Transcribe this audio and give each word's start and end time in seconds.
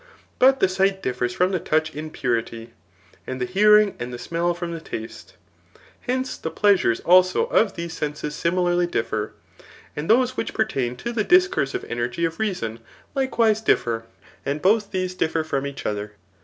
But 0.39 0.59
the 0.61 0.65
dgbt 0.65 1.03
differs 1.03 1.31
from 1.31 1.51
the 1.51 1.59
touch 1.59 1.93
in 1.93 2.09
purity, 2.09 2.73
and 3.27 3.39
the 3.39 3.45
hearing 3.45 3.95
and 3.99 4.11
the 4.11 4.17
smell 4.17 4.55
from 4.55 4.71
the 4.73 4.81
taste. 4.81 5.35
Hence, 6.07 6.37
the 6.37 6.49
pleasures 6.49 7.01
also 7.01 7.45
of 7.45 7.75
these 7.75 7.93
senses 7.93 8.33
dmilarly 8.33 8.89
differ; 8.89 9.33
and 9.95 10.09
those 10.09 10.35
which 10.35 10.55
pertain 10.55 10.95
to 10.95 11.11
the 11.13 11.23
dacww 11.23 11.67
sive 11.67 11.83
energy 11.87 12.25
of 12.25 12.39
reason, 12.39 12.79
likewise 13.13 13.61
differ, 13.61 14.05
and 14.43 14.59
both 14.59 14.89
these 14.89 15.13
dii 15.13 15.29
gf 15.31 15.45
from 15.45 15.67
each 15.67 15.85
other. 15.85 16.13